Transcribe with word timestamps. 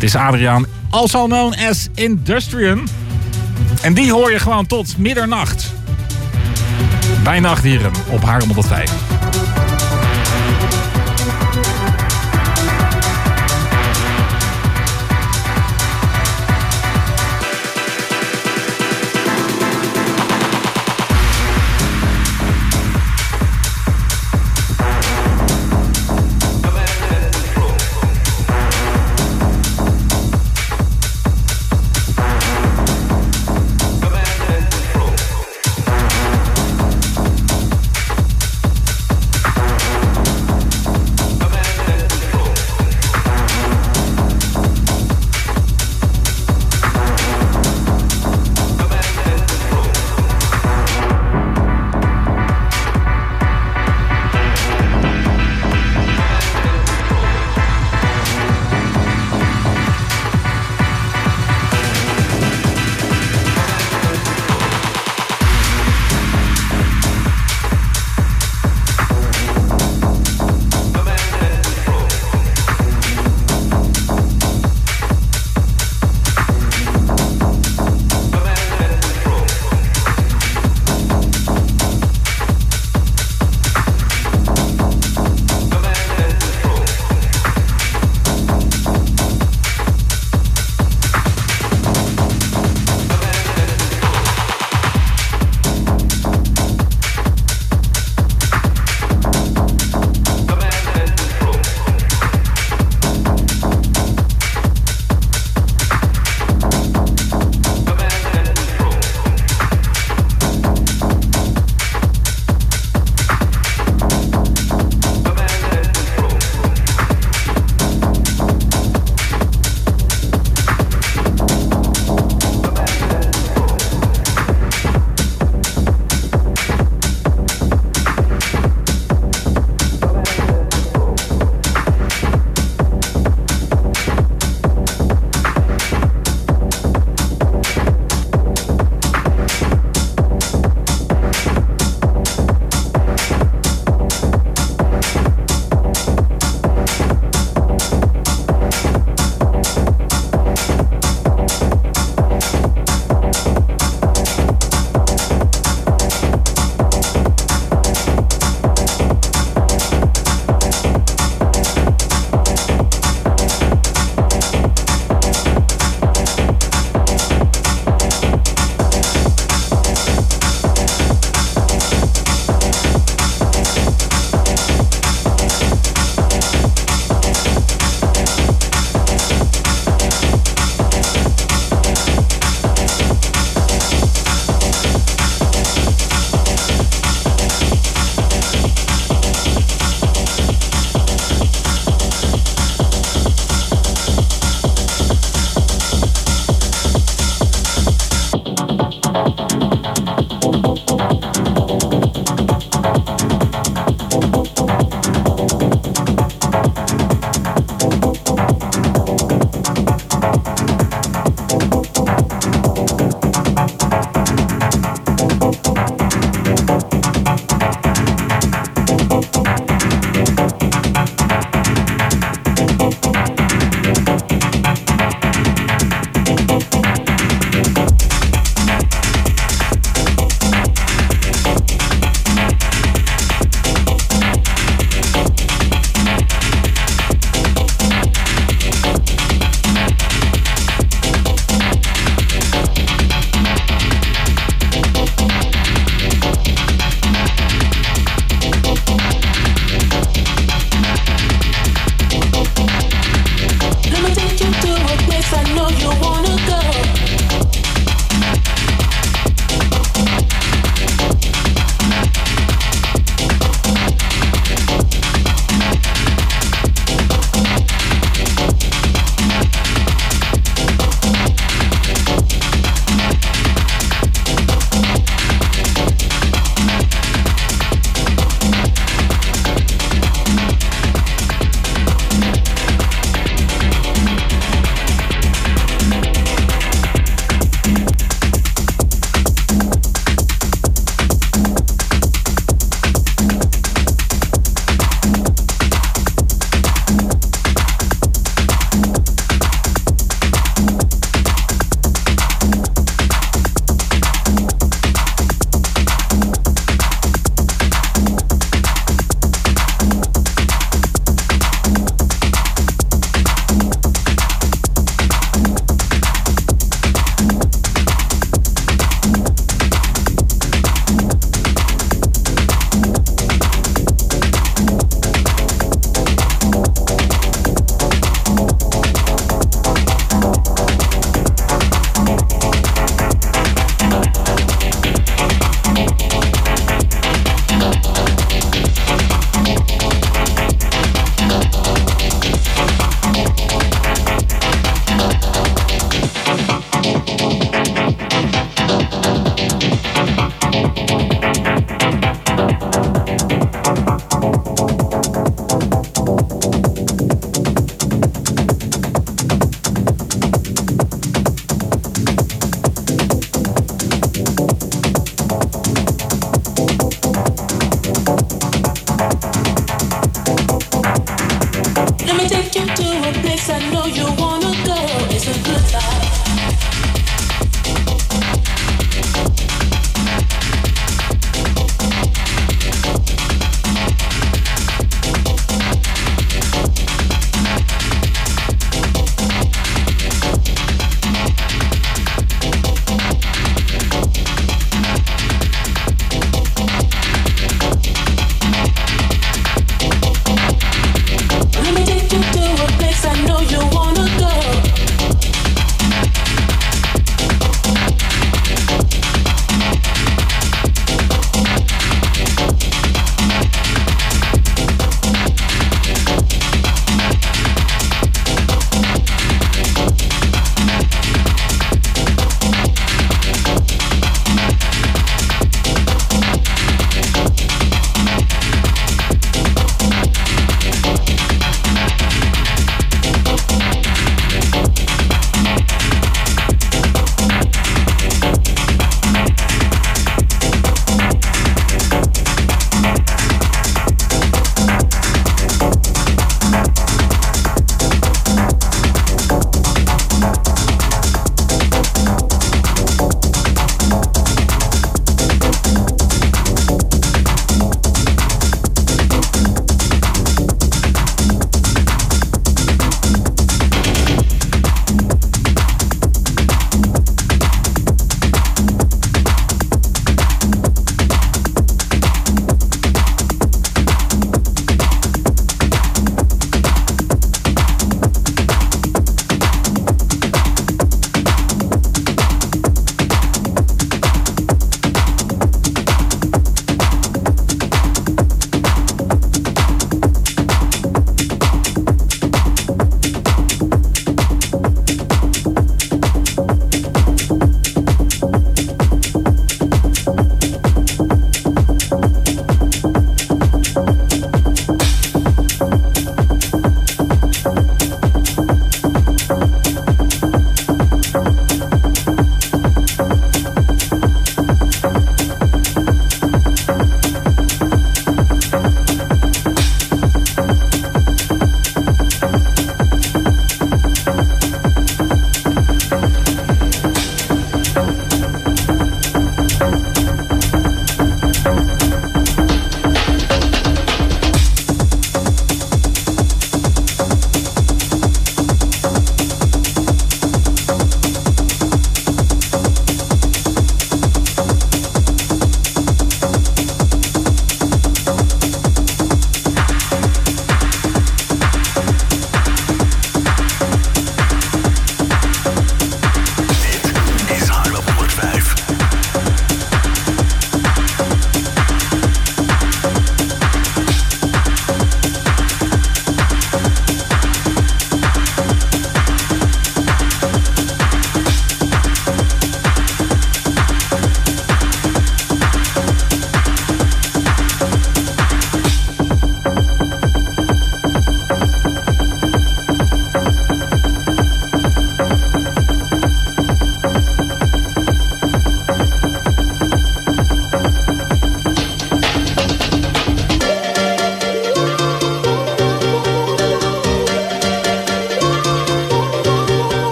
Het 0.00 0.08
is 0.08 0.16
Adriaan, 0.16 0.66
also 0.90 1.24
known 1.24 1.54
as 1.68 1.88
Industrian. 1.94 2.88
En 3.82 3.94
die 3.94 4.12
hoor 4.12 4.30
je 4.30 4.38
gewoon 4.38 4.66
tot 4.66 4.98
middernacht. 4.98 5.72
Bij 7.22 7.40
Nachtdieren 7.40 7.92
op 8.08 8.22
Haarlem 8.22 8.48
105. 8.48 9.09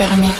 fermé. 0.00 0.39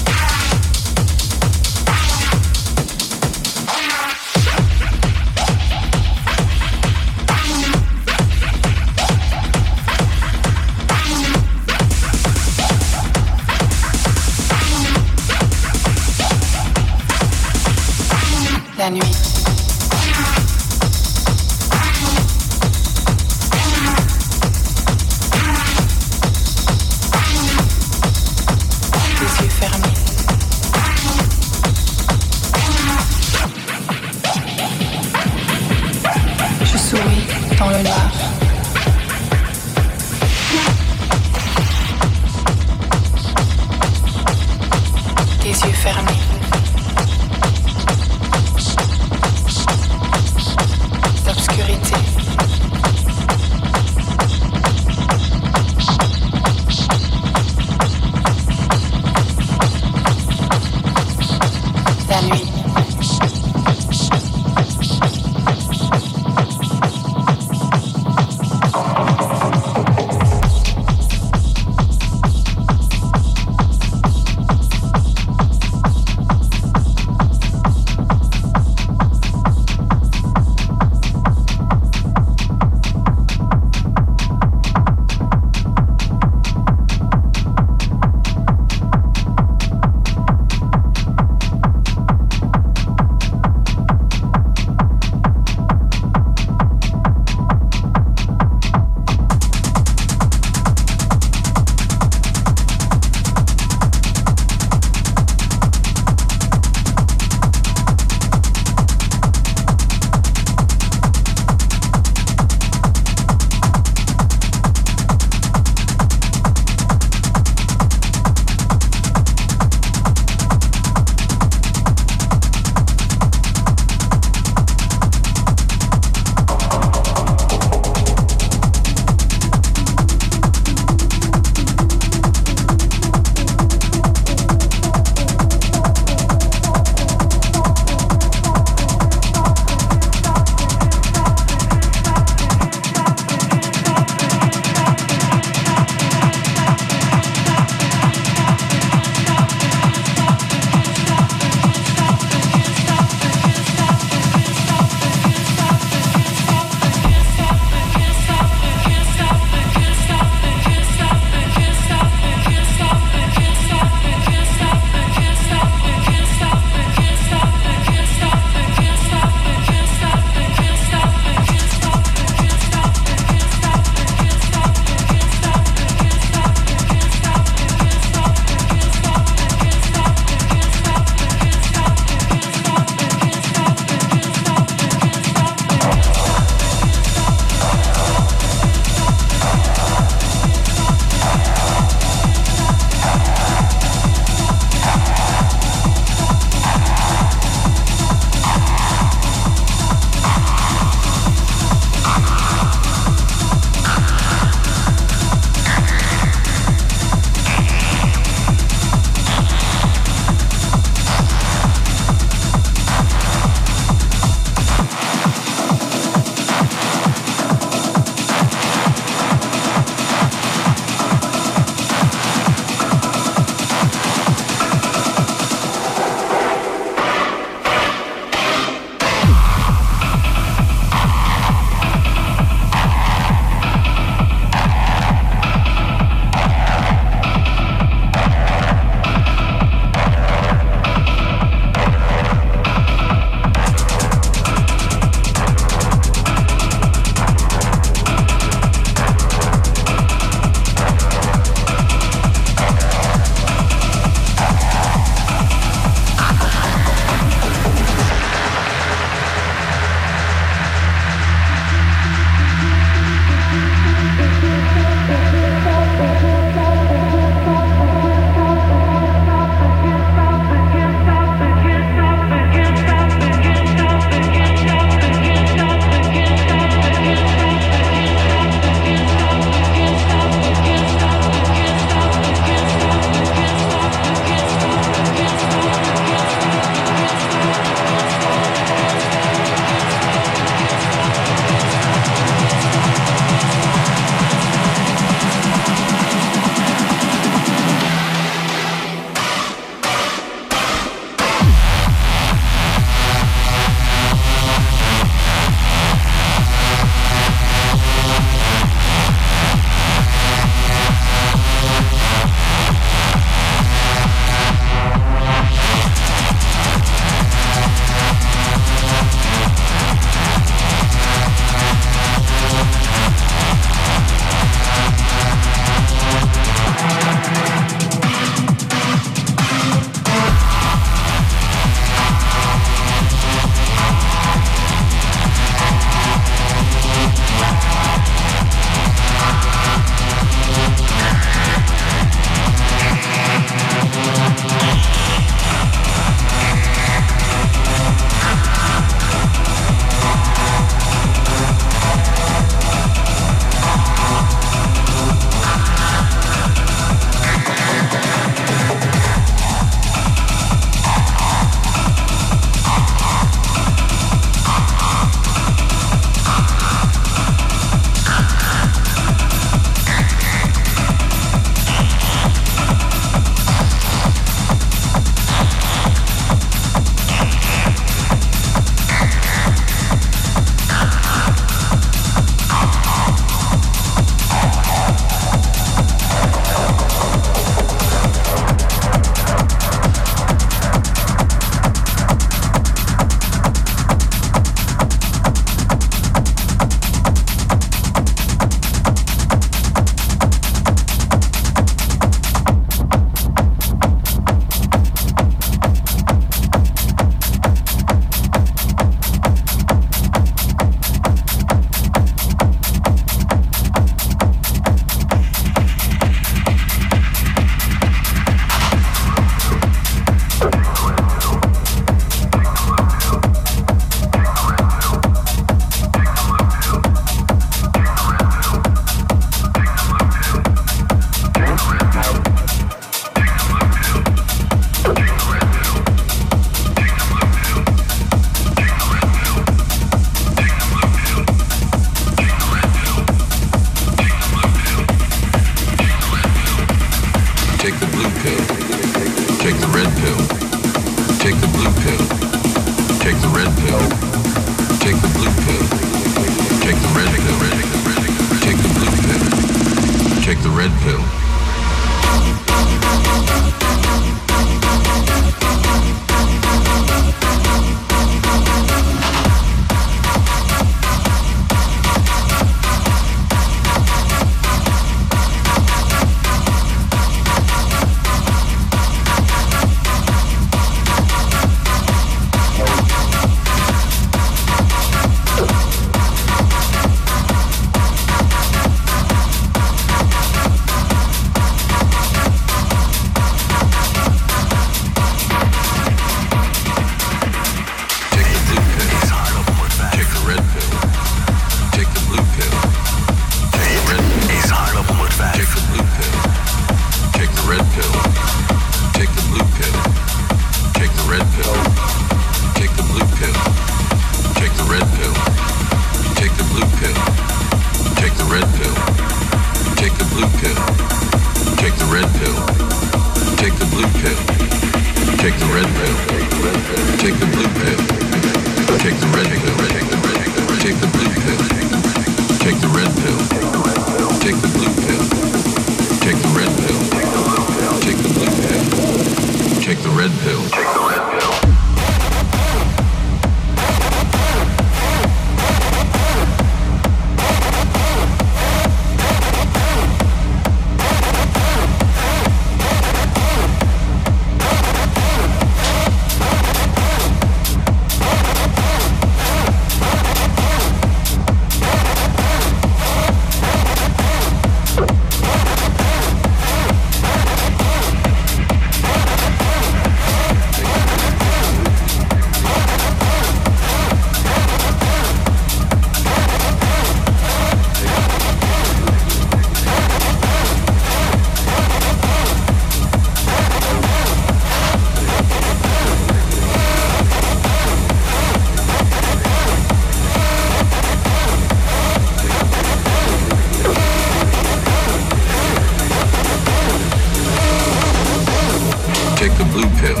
Blue 599.52 599.68
pill. 599.80 600.00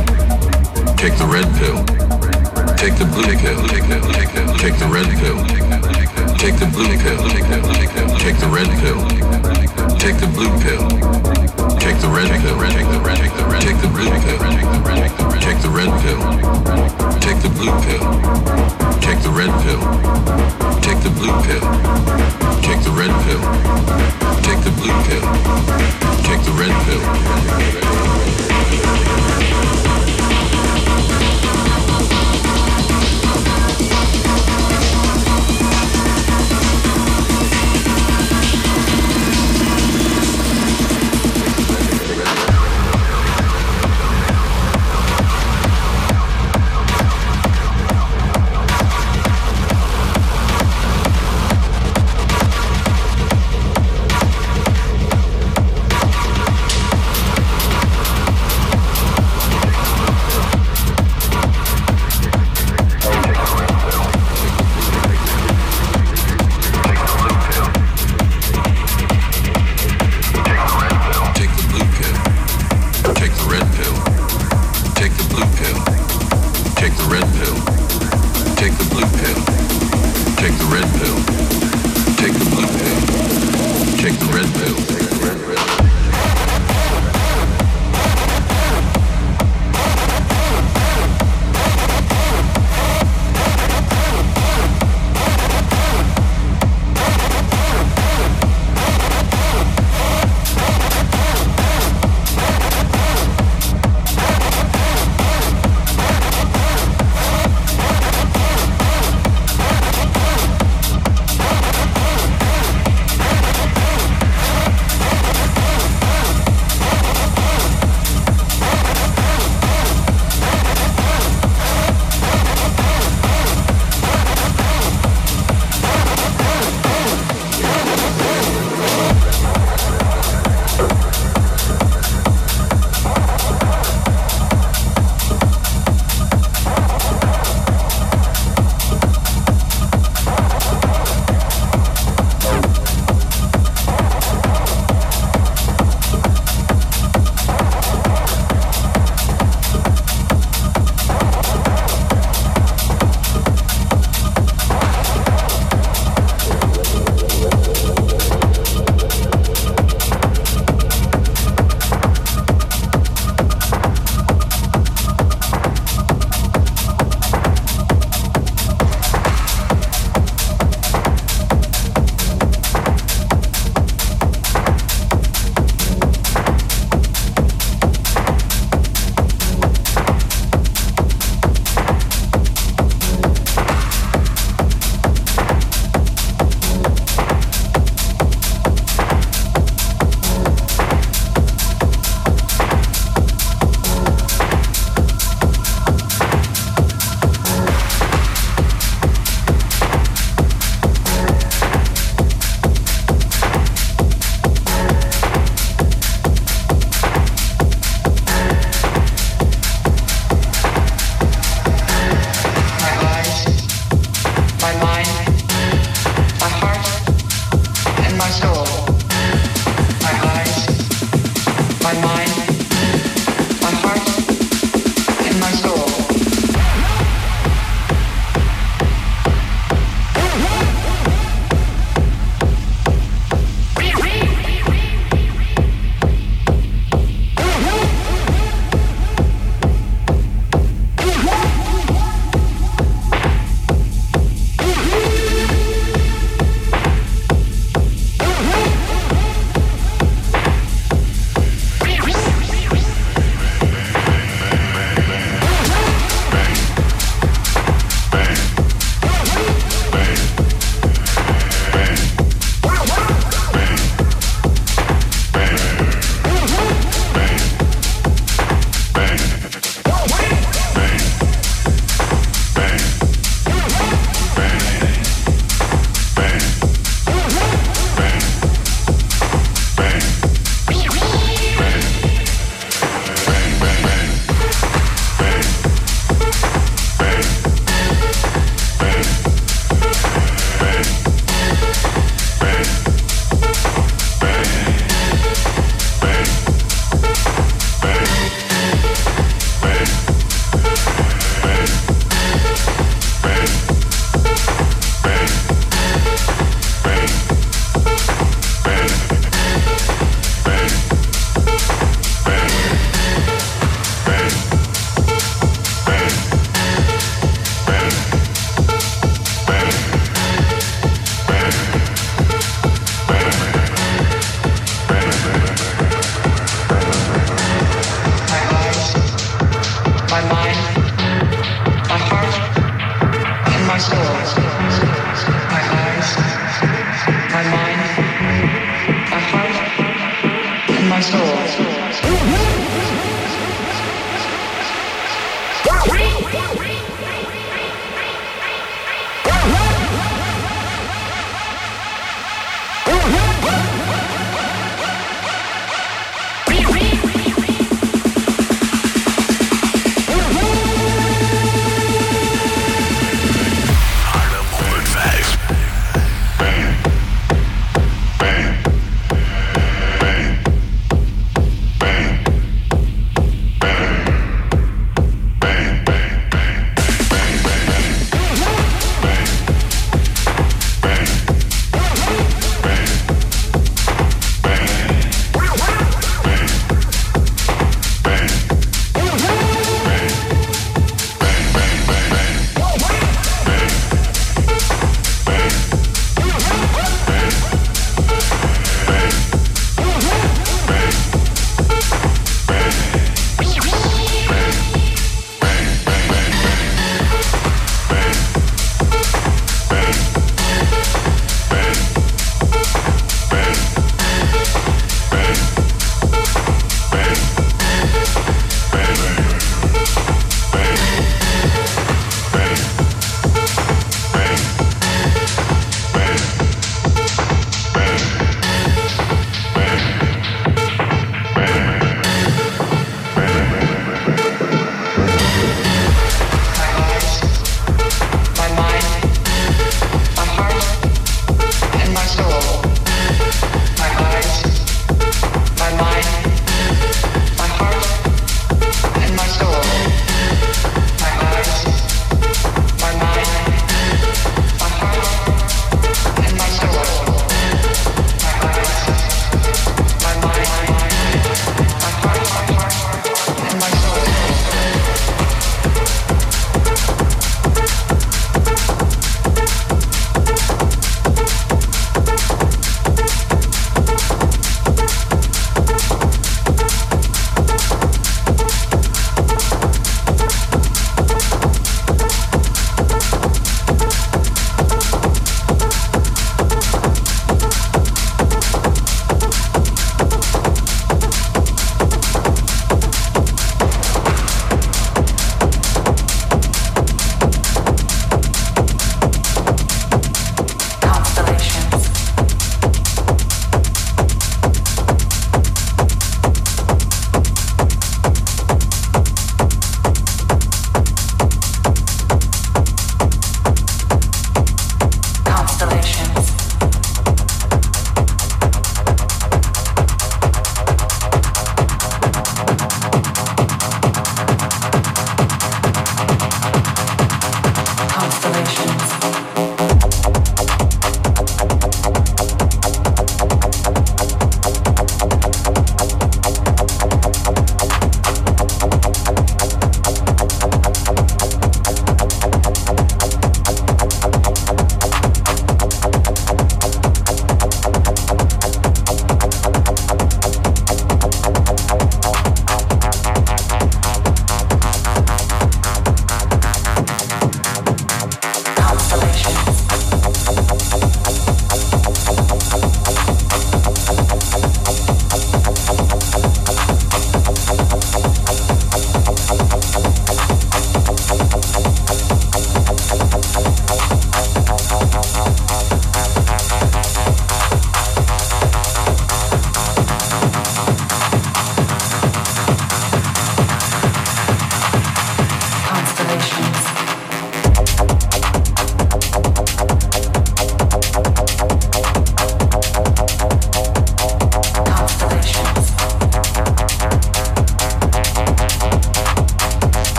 Take 0.96 1.14
the 1.18 1.28
red 1.28 1.44
pill. 1.60 1.84
Take 2.76 2.96
the 2.96 3.04
blue 3.04 3.36
pill. 3.36 3.60
Take 4.56 4.78
the 4.78 4.86
red 4.86 5.08
pill. 5.20 5.38
Take 6.38 6.56
the 6.58 6.66
blue 6.72 6.96
pill. 6.96 7.20
Take 8.18 8.38
the 8.40 8.48
red 8.48 8.70
pill. 8.80 9.00
Take 9.98 10.16
the 10.20 10.26
blue 10.26 10.52
pill. 10.62 11.61
Take 11.82 11.98
the 11.98 12.06
red 12.06 12.30
pill. 12.40 12.60
Take 12.62 12.86
the 12.86 13.00
red 13.00 13.18
red 13.50 13.60
take 13.60 13.80
the 13.82 13.88
blue 13.88 14.06
pill. 14.22 14.38
Take 15.40 15.58
the 15.62 15.68
red 15.68 15.90
pill. 16.00 16.20
Take 17.18 17.42
the 17.42 17.48
blue 17.50 17.74
pill. 17.82 18.02
Take 19.00 19.20
the 19.20 19.30
red 19.34 19.50
pill. 19.66 19.82
Take 20.80 21.02
the 21.02 21.10
blue 21.10 21.34
pill. 21.42 21.62
Take 22.62 22.82
the 22.86 22.92
red 22.94 23.10
pill. 23.26 23.42
Take 24.46 24.62
the 24.62 24.70
blue 24.78 24.94
pill. 25.10 25.26
Take 26.22 26.42
the 26.46 26.52
red 26.54 26.70
pill. 26.86 27.02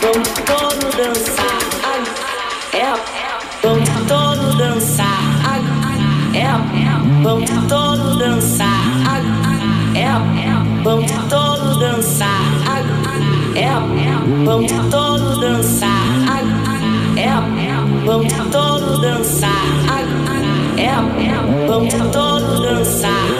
Vamos 0.00 0.28
todos 0.46 0.94
dançar. 0.94 1.58
É, 2.72 2.94
vamos 3.62 3.88
todos 4.06 4.54
dançar. 4.56 5.18
É, 6.34 6.48
vamos 7.22 7.50
todos 7.68 8.18
dançar. 8.18 9.22
É, 9.94 10.12
vamos 10.82 11.12
todos 11.28 11.78
dançar. 11.78 12.42
É, 13.56 13.72
vamos 14.44 14.72
todos 14.90 15.40
dançar. 15.40 15.88
É, 17.16 17.34
vamos 18.06 18.32
todos 18.52 19.00
dançar. 19.00 19.64
É, 20.76 20.94
vamos 21.66 21.94
todos 22.12 22.60
dançar. 22.60 23.37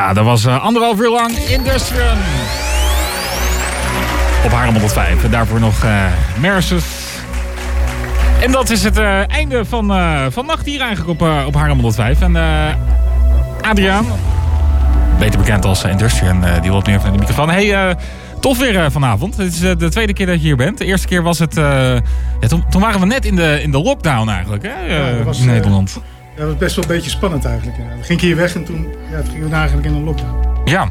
Ja, 0.00 0.12
dat 0.12 0.24
was 0.24 0.44
eh, 0.44 0.64
anderhalf 0.64 1.00
uur 1.00 1.10
lang 1.10 1.30
Industrium. 1.30 2.18
Op 4.44 4.50
Haarlem 4.50 4.72
105. 4.72 5.24
En 5.24 5.30
daarvoor 5.30 5.60
nog 5.60 5.84
eh 5.84 6.04
Merces. 6.38 6.84
En 8.42 8.52
dat 8.52 8.70
is 8.70 8.82
het 8.82 8.98
eh, 8.98 9.30
einde 9.30 9.64
van, 9.64 9.92
eh, 9.92 10.26
van 10.30 10.46
Nacht 10.46 10.66
hier 10.66 10.80
eigenlijk 10.80 11.20
op, 11.20 11.28
eh 11.28 11.46
op 11.46 11.54
Haarlem 11.54 11.74
105. 11.74 12.20
En 12.20 12.36
Adriaan, 13.60 14.06
beter 15.18 15.38
bekend 15.38 15.64
als 15.64 15.84
Industrium, 15.84 16.42
die 16.62 16.70
loopt 16.70 16.86
nu 16.86 16.92
even 16.92 17.04
naar 17.04 17.12
de 17.12 17.18
microfoon. 17.18 17.50
Hey, 17.50 17.96
tof 18.40 18.58
weer 18.58 18.90
vanavond. 18.90 19.36
Het 19.36 19.52
is 19.52 19.58
de 19.58 19.88
tweede 19.90 20.12
keer 20.12 20.26
dat 20.26 20.34
je 20.34 20.40
hier 20.40 20.56
bent. 20.56 20.78
De 20.78 20.84
eerste 20.84 21.06
keer 21.06 21.22
was 21.22 21.38
het... 21.38 21.54
ja, 21.54 22.48
toen, 22.48 22.64
toen 22.70 22.80
waren 22.80 23.00
we 23.00 23.06
net 23.06 23.24
in 23.24 23.36
de, 23.36 23.62
in 23.62 23.70
de 23.70 23.82
lockdown 23.82 24.28
eigenlijk, 24.28 24.62
hè, 24.62 24.94
Ja, 24.94 25.16
dat 25.16 25.24
was, 25.24 25.40
in 25.40 25.46
Nederland. 25.46 26.00
Dat 26.40 26.48
was 26.48 26.58
best 26.58 26.74
wel 26.74 26.84
een 26.84 26.90
beetje 26.90 27.10
spannend 27.10 27.44
eigenlijk. 27.44 27.76
Ja. 27.78 27.88
Dan 27.88 28.04
ging 28.04 28.18
ik 28.18 28.24
hier 28.24 28.36
weg 28.36 28.54
en 28.54 28.64
toen, 28.64 28.86
ja, 29.10 29.20
toen 29.22 29.30
gingen 29.30 29.48
we 29.48 29.54
eigenlijk 29.54 29.86
in 29.86 29.94
een 29.94 30.04
lockdown. 30.04 30.60
Ja. 30.64 30.84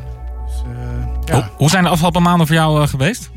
Dus, 0.45 0.63
eh, 0.63 1.07
ja. 1.25 1.33
Hoe, 1.33 1.43
hoe 1.57 1.69
zijn 1.69 1.83
de 1.83 1.89
afgelopen 1.89 2.21
maanden 2.21 2.47
voor 2.47 2.55
jou 2.55 2.81
eh, 2.81 2.87
geweest? 2.87 3.29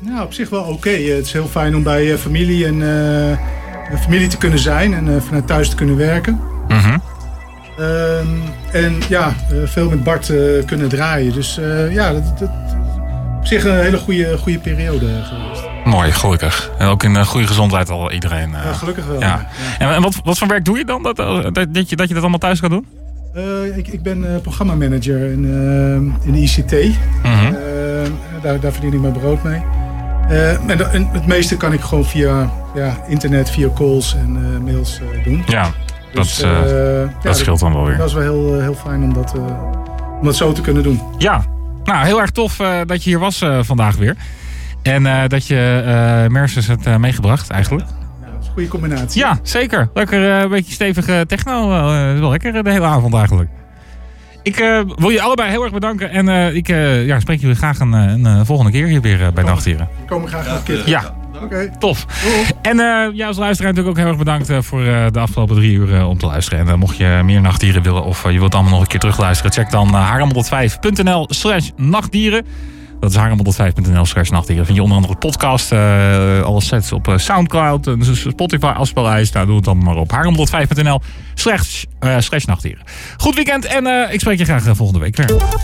Nou, 0.00 0.24
op 0.24 0.32
zich 0.32 0.48
wel 0.48 0.62
oké. 0.62 0.90
Het 0.90 1.26
is 1.26 1.32
heel 1.32 1.46
fijn 1.46 1.76
om 1.76 1.82
bij 1.82 2.18
familie 2.18 2.66
en 2.66 3.38
familie 4.00 4.28
te 4.28 4.36
kunnen 4.36 4.58
zijn 4.58 4.94
en 4.94 5.22
vanuit 5.22 5.46
thuis 5.46 5.68
te 5.68 5.76
kunnen 5.76 5.96
werken. 5.96 6.40
Mhm. 6.68 6.98
Ehm, 7.78 8.26
en 8.72 8.96
ja, 9.08 9.34
veel 9.64 9.88
met 9.88 10.04
Bart 10.04 10.30
eh, 10.30 10.64
kunnen 10.66 10.88
draaien. 10.88 11.32
Dus 11.32 11.60
ja, 11.90 12.12
dat, 12.12 12.38
dat 12.38 12.50
op 13.38 13.46
zich 13.46 13.64
een 13.64 13.80
hele 13.80 13.98
goede, 13.98 14.38
goede 14.38 14.58
periode 14.58 15.06
geweest. 15.22 15.69
Mooi, 15.84 16.12
gelukkig. 16.12 16.70
En 16.78 16.86
ook 16.86 17.02
in 17.02 17.16
eh, 17.16 17.26
goede 17.26 17.46
gezondheid 17.46 17.90
al 17.90 18.12
iedereen. 18.12 18.54
eh. 18.54 18.64
Ja, 18.64 18.72
gelukkig 18.72 19.06
wel. 19.06 19.20
ja. 19.20 19.26
ja. 19.26 19.46
En, 19.78 19.94
en 19.94 20.02
wat, 20.02 20.20
wat 20.24 20.38
voor 20.38 20.48
werk 20.48 20.64
doe 20.64 20.78
je 20.78 20.84
dan? 20.84 21.02
Dat, 21.02 21.18
eh, 21.18 21.42
dat, 21.52 21.74
dat, 21.74 21.90
je, 21.90 21.96
dat 21.96 22.08
je 22.08 22.14
dat 22.14 22.22
allemaal 22.22 22.38
thuis 22.38 22.60
kan 22.60 22.70
doen? 22.70 22.86
Ik, 23.76 23.88
ik 23.88 24.02
ben 24.02 24.34
eh, 24.34 24.40
programmamanager 24.40 25.18
in, 25.30 25.44
in 26.22 26.32
de 26.32 26.38
ICT. 26.38 26.72
Mhm. 27.22 27.54
Daar, 28.42 28.60
daar 28.60 28.72
verdien 28.72 28.92
ik 28.92 29.00
mijn 29.00 29.12
brood 29.12 29.42
mee. 29.42 29.62
En, 30.28 31.08
het 31.12 31.26
meeste 31.26 31.56
kan 31.56 31.72
ik 31.72 31.80
gewoon 31.80 32.04
via 32.04 32.50
ja, 32.74 33.04
internet, 33.08 33.50
via 33.50 33.68
calls 33.74 34.14
en 34.14 34.62
mails 34.64 35.00
doen. 35.24 35.42
Ja, 35.46 35.62
dat, 35.62 36.24
Dus, 36.24 36.38
ja, 36.38 37.08
dat 37.22 37.36
scheelt 37.38 37.60
dan 37.60 37.74
wel 37.74 37.84
weer. 37.84 37.96
Dat 37.96 38.06
is 38.06 38.12
wel 38.12 38.22
heel, 38.22 38.60
heel 38.60 38.74
fijn 38.74 39.02
om 39.02 39.14
dat, 39.14 39.34
om 40.20 40.24
dat 40.24 40.36
zo 40.36 40.52
te 40.52 40.60
kunnen 40.60 40.82
doen. 40.82 41.00
Ja, 41.18 41.44
nou 41.84 42.04
heel 42.06 42.20
erg 42.20 42.30
tof 42.30 42.56
dat 42.86 43.04
je 43.04 43.10
hier 43.10 43.18
was 43.18 43.44
vandaag 43.60 43.96
weer. 43.96 44.16
En 44.82 45.06
eh, 45.06 45.28
dat 45.28 45.46
je 45.46 45.82
eh 45.86 46.30
Merces 46.32 46.66
hebt 46.66 46.86
eh, 46.86 46.96
meegebracht 46.96 47.50
eigenlijk. 47.50 47.86
Ja, 47.88 48.26
dat 48.32 48.40
is 48.40 48.46
een 48.46 48.52
goede 48.52 48.68
combinatie. 48.68 49.20
Ja, 49.20 49.38
zeker. 49.42 49.90
Lekker 49.94 50.30
eh, 50.36 50.40
een 50.40 50.48
beetje 50.48 50.72
stevige 50.72 51.24
techno. 51.26 51.72
eh, 51.92 52.14
is 52.14 52.20
wel 52.20 52.30
lekker 52.30 52.62
de 52.64 52.70
hele 52.70 52.84
avond 52.86 53.14
eigenlijk. 53.14 53.48
Ik 54.42 54.56
eh, 54.58 54.80
wil 54.96 55.08
je 55.10 55.20
allebei 55.20 55.50
heel 55.50 55.62
erg 55.62 55.72
bedanken. 55.72 56.10
En 56.10 56.28
eh, 56.28 56.54
ik 56.54 56.68
eh, 56.68 57.06
ja, 57.06 57.20
spreek 57.20 57.40
jullie 57.40 57.56
graag 57.56 57.78
een, 57.78 57.94
eh, 57.94 58.32
een, 58.36 58.46
volgende 58.46 58.72
keer 58.72 58.86
hier 58.86 59.00
weer 59.00 59.32
bij 59.32 59.44
Nachtdieren. 59.44 59.88
We 60.00 60.06
komen 60.06 60.28
graag 60.28 60.46
nog 60.46 60.56
een 60.56 60.62
keer 60.62 60.74
terug. 60.74 60.90
Ja, 60.90 61.14
Oké. 61.42 61.70
tof. 61.78 62.06
En 62.62 62.80
eh 62.80 63.06
ja, 63.12 63.26
als 63.26 63.36
luisteraar 63.36 63.72
natuurlijk 63.72 63.88
ook 63.88 63.96
heel 63.96 64.06
erg 64.12 64.18
bedankt 64.18 64.52
voor 64.66 64.84
eh, 64.84 65.06
de 65.10 65.18
afgelopen 65.18 65.56
drie 65.56 65.72
uur 65.72 65.94
eh, 65.94 66.08
om 66.08 66.18
te 66.18 66.26
luisteren. 66.26 66.68
En 66.68 66.78
mocht 66.78 66.96
je 66.96 67.20
meer 67.24 67.40
nachtdieren 67.40 67.82
willen 67.82 68.04
of 68.04 68.30
je 68.32 68.38
wilt 68.38 68.54
allemaal 68.54 68.72
nog 68.72 68.80
een 68.80 68.86
keer 68.86 69.00
terugluisteren, 69.00 69.52
check 69.52 69.70
dan 69.70 69.88
uh, 69.88 70.10
haram105.nl 70.12 71.26
slash 71.30 71.68
nachtdieren. 71.76 72.46
Dat 73.00 73.10
is 73.10 73.16
haram105.nl 73.16 74.04
slash 74.04 74.30
nachtdieren. 74.30 74.64
Vind 74.64 74.76
je 74.76 74.82
onder 74.82 74.96
andere 74.96 75.16
podcast, 75.16 75.72
eh, 75.72 76.42
alle 76.42 76.60
sets 76.60 76.92
op 76.92 77.08
eh, 77.08 77.16
Soundcloud, 77.16 77.86
en 77.86 77.98
dus 77.98 78.20
Spotify 78.20 78.66
afspeellijst. 78.66 79.34
Nou, 79.34 79.46
doe 79.46 79.56
het 79.56 79.64
dan 79.64 79.78
maar 79.78 79.96
op 79.96 80.12
haram105.nl 80.12 81.00
slash, 81.34 81.84
eh, 81.98 82.44
nachtdieren. 82.46 82.82
Goed 83.16 83.34
weekend 83.34 83.64
en 83.64 83.86
eh, 83.86 84.12
ik 84.12 84.20
spreek 84.20 84.38
je 84.38 84.44
graag 84.44 84.66
eh, 84.66 84.74
volgende 84.74 85.00
week 85.00 85.16
weer. 85.16 85.58